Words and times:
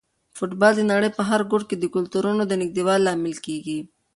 فوټبال 0.35 0.73
د 0.77 0.81
نړۍ 0.91 1.09
په 1.17 1.21
هر 1.29 1.41
ګوټ 1.51 1.63
کې 1.69 1.75
د 1.79 1.85
کلتورونو 1.95 2.41
د 2.47 2.53
نږدېوالي 2.61 3.03
لامل 3.05 3.35
کیږي. 3.45 3.79